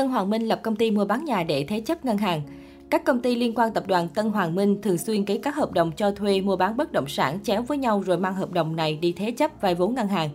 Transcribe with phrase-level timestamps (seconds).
[0.00, 2.42] Tân Hoàng Minh lập công ty mua bán nhà để thế chấp ngân hàng.
[2.90, 5.72] Các công ty liên quan tập đoàn Tân Hoàng Minh thường xuyên ký các hợp
[5.72, 8.76] đồng cho thuê mua bán bất động sản chéo với nhau rồi mang hợp đồng
[8.76, 10.30] này đi thế chấp vay vốn ngân hàng.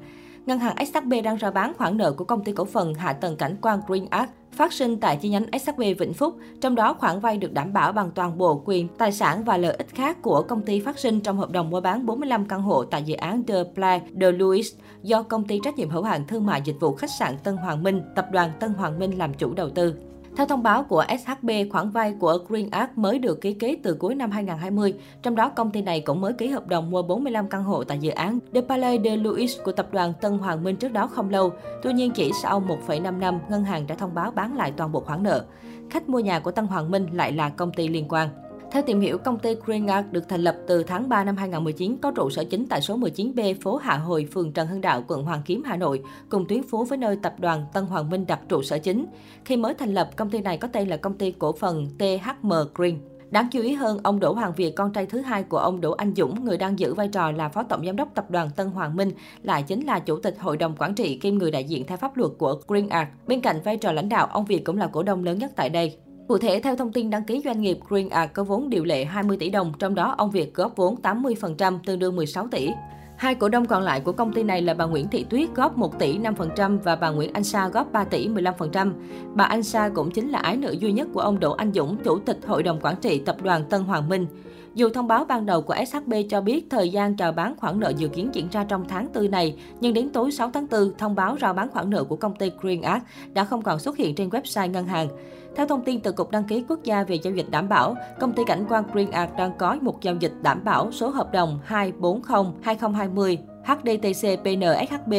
[0.46, 3.36] Ngân hàng SHB đang rao bán khoản nợ của công ty cổ phần hạ tầng
[3.36, 7.19] cảnh quan Green Arc phát sinh tại chi nhánh SHB Vĩnh Phúc, trong đó khoản
[7.19, 10.42] vay được đảm bảo bằng toàn bộ quyền, tài sản và lợi ích khác của
[10.42, 13.44] công ty phát sinh trong hợp đồng mua bán 45 căn hộ tại dự án
[13.44, 16.95] The Play de Louis do công ty trách nhiệm hữu hạn thương mại dịch vụ
[16.95, 19.95] khách sạn Tân Hoàng Minh, tập đoàn Tân Hoàng Minh làm chủ đầu tư.
[20.36, 23.94] Theo thông báo của SHB, khoản vay của Green Arc mới được ký kết từ
[23.94, 27.48] cuối năm 2020, trong đó công ty này cũng mới ký hợp đồng mua 45
[27.48, 30.75] căn hộ tại dự án The Palais de Louis của tập đoàn Tân Hoàng Minh
[30.75, 31.53] trước đó không lâu.
[31.84, 34.99] Tuy nhiên, chỉ sau 1,5 năm, ngân hàng đã thông báo bán lại toàn bộ
[34.99, 35.45] khoản nợ.
[35.89, 38.30] Khách mua nhà của Tân Hoàng Minh lại là công ty liên quan.
[38.71, 42.11] Theo tìm hiểu, công ty Greenart được thành lập từ tháng 3 năm 2019, có
[42.11, 45.41] trụ sở chính tại số 19B phố Hạ Hồi, phường Trần Hưng Đạo, quận Hoàng
[45.45, 48.63] Kiếm, Hà Nội, cùng tuyến phố với nơi tập đoàn Tân Hoàng Minh đặt trụ
[48.63, 49.05] sở chính.
[49.45, 52.51] Khi mới thành lập, công ty này có tên là công ty cổ phần THM
[52.75, 52.97] Green.
[53.31, 55.91] Đáng chú ý hơn, ông Đỗ Hoàng Việt, con trai thứ hai của ông Đỗ
[55.91, 58.67] Anh Dũng, người đang giữ vai trò là phó tổng giám đốc tập đoàn Tân
[58.67, 59.11] Hoàng Minh,
[59.44, 62.17] lại chính là chủ tịch hội đồng quản trị kiêm người đại diện theo pháp
[62.17, 63.07] luật của Green Art.
[63.27, 65.69] Bên cạnh vai trò lãnh đạo, ông Việt cũng là cổ đông lớn nhất tại
[65.69, 65.97] đây.
[66.28, 69.06] Cụ thể, theo thông tin đăng ký doanh nghiệp, Green Art có vốn điều lệ
[69.06, 72.70] 20 tỷ đồng, trong đó ông Việt góp vốn 80%, tương đương 16 tỷ.
[73.18, 75.78] Hai cổ đông còn lại của công ty này là bà Nguyễn Thị Tuyết góp
[75.78, 78.92] 1 tỷ 5% và bà Nguyễn Anh Sa góp 3 tỷ 15%.
[79.34, 81.98] Bà Anh Sa cũng chính là ái nữ duy nhất của ông Đỗ Anh Dũng,
[82.03, 84.28] chủ tịch hội đồng quản trị tập đoàn Tân Hoàng Minh.
[84.76, 87.94] Dù thông báo ban đầu của SHB cho biết thời gian chào bán khoản nợ
[87.98, 91.16] dự kiến diễn ra trong tháng 4 này, nhưng đến tối 6 tháng 4, thông
[91.16, 93.03] báo rao bán khoản nợ của công ty Green Art
[93.34, 95.08] đã không còn xuất hiện trên website ngân hàng.
[95.56, 98.34] Theo thông tin từ Cục Đăng ký Quốc gia về giao dịch đảm bảo, công
[98.34, 101.59] ty cảnh quan Green Art đang có một giao dịch đảm bảo số hợp đồng
[101.68, 105.14] 240-2020 HDTC PNSHB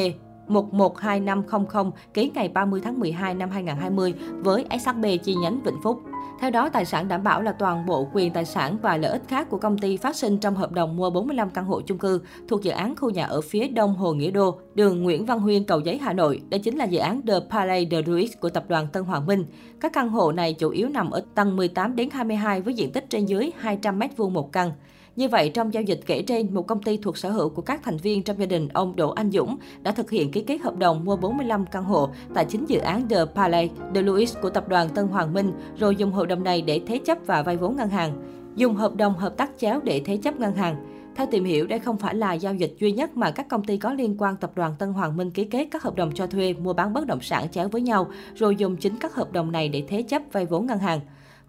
[0.48, 6.02] 112500 ký ngày 30 tháng 12 năm 2020 với SHB chi nhánh Vĩnh Phúc.
[6.40, 9.22] Theo đó, tài sản đảm bảo là toàn bộ quyền tài sản và lợi ích
[9.28, 12.20] khác của công ty phát sinh trong hợp đồng mua 45 căn hộ chung cư
[12.48, 15.64] thuộc dự án khu nhà ở phía đông Hồ Nghĩa Đô, đường Nguyễn Văn Huyên,
[15.64, 16.40] Cầu Giấy, Hà Nội.
[16.48, 19.44] Đây chính là dự án The Palais de Ruiz của tập đoàn Tân Hoàng Minh.
[19.80, 23.10] Các căn hộ này chủ yếu nằm ở tầng 18 đến 22 với diện tích
[23.10, 24.72] trên dưới 200 m2 một căn.
[25.16, 27.80] Như vậy, trong giao dịch kể trên, một công ty thuộc sở hữu của các
[27.82, 30.76] thành viên trong gia đình ông Đỗ Anh Dũng đã thực hiện ký kết hợp
[30.76, 34.68] đồng mua 45 căn hộ tại chính dự án The Palais de Louis của tập
[34.68, 37.76] đoàn Tân Hoàng Minh, rồi dùng hợp đồng này để thế chấp và vay vốn
[37.76, 38.12] ngân hàng.
[38.56, 40.76] Dùng hợp đồng hợp tác chéo để thế chấp ngân hàng.
[41.16, 43.76] Theo tìm hiểu, đây không phải là giao dịch duy nhất mà các công ty
[43.76, 46.54] có liên quan tập đoàn Tân Hoàng Minh ký kết các hợp đồng cho thuê,
[46.54, 49.68] mua bán bất động sản chéo với nhau, rồi dùng chính các hợp đồng này
[49.68, 51.00] để thế chấp vay vốn ngân hàng.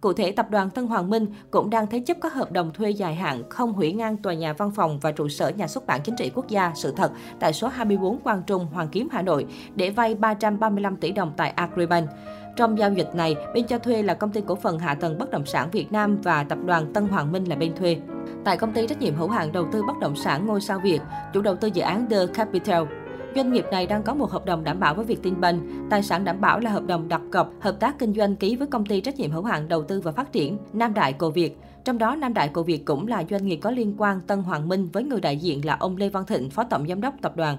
[0.02, 2.90] Cụ thể, tập đoàn Tân Hoàng Minh cũng đang thế chấp các hợp đồng thuê
[2.90, 6.02] dài hạn không hủy ngang tòa nhà văn phòng và trụ sở nhà xuất bản
[6.04, 9.46] chính trị quốc gia sự thật tại số 24 Quang Trung, Hoàng Kiếm, Hà Nội
[9.76, 12.10] để vay 335 tỷ đồng tại Agribank.
[12.56, 15.32] Trong giao dịch này, bên cho thuê là công ty cổ phần hạ tầng bất
[15.32, 17.98] động sản Việt Nam và tập đoàn Tân Hoàng Minh là bên thuê.
[18.46, 21.00] Tại công ty trách nhiệm hữu hạn đầu tư bất động sản Ngôi sao Việt,
[21.34, 22.84] chủ đầu tư dự án The Capital,
[23.38, 25.64] Doanh nghiệp này đang có một hợp đồng đảm bảo với Vietinbank.
[25.90, 28.68] Tài sản đảm bảo là hợp đồng đặt cọc, hợp tác kinh doanh ký với
[28.68, 31.58] công ty trách nhiệm hữu hạn đầu tư và phát triển Nam Đại Cổ Việt.
[31.86, 34.68] Trong đó, Nam Đại Cổ Việt cũng là doanh nghiệp có liên quan Tân Hoàng
[34.68, 37.36] Minh với người đại diện là ông Lê Văn Thịnh, phó tổng giám đốc tập
[37.36, 37.58] đoàn.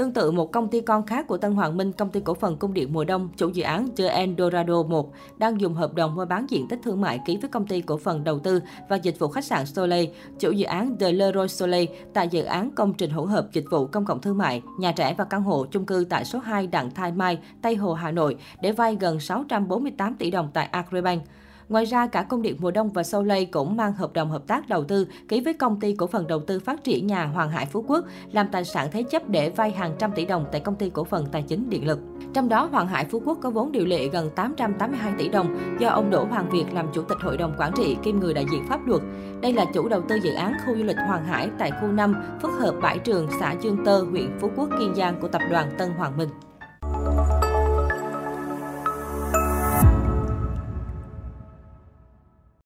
[0.00, 2.56] Tương tự, một công ty con khác của Tân Hoàng Minh, công ty cổ phần
[2.56, 6.24] cung điện mùa đông, chủ dự án The Eldorado 1, đang dùng hợp đồng mua
[6.24, 9.18] bán diện tích thương mại ký với công ty cổ phần đầu tư và dịch
[9.18, 13.10] vụ khách sạn Soleil, chủ dự án The Leroy Soleil tại dự án công trình
[13.10, 16.06] hỗn hợp dịch vụ công cộng thương mại, nhà trẻ và căn hộ chung cư
[16.10, 20.30] tại số 2 Đặng Thai Mai, Tây Hồ, Hà Nội để vay gần 648 tỷ
[20.30, 21.22] đồng tại Agribank.
[21.70, 24.68] Ngoài ra, cả Công điện Mùa Đông và Soleil cũng mang hợp đồng hợp tác
[24.68, 27.66] đầu tư ký với công ty cổ phần đầu tư phát triển nhà Hoàng Hải
[27.66, 30.74] Phú Quốc, làm tài sản thế chấp để vay hàng trăm tỷ đồng tại công
[30.74, 31.98] ty cổ phần tài chính điện lực.
[32.34, 35.88] Trong đó, Hoàng Hải Phú Quốc có vốn điều lệ gần 882 tỷ đồng do
[35.88, 38.66] ông Đỗ Hoàng Việt làm chủ tịch hội đồng quản trị kiêm người đại diện
[38.68, 39.02] pháp luật.
[39.42, 42.14] Đây là chủ đầu tư dự án khu du lịch Hoàng Hải tại khu 5,
[42.42, 45.70] phức hợp Bãi Trường, xã Dương Tơ, huyện Phú Quốc, Kiên Giang của tập đoàn
[45.78, 46.28] Tân Hoàng Minh.